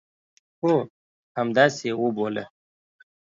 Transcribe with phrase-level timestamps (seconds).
[0.61, 0.73] هو،
[1.37, 2.43] همداسي یې وبوله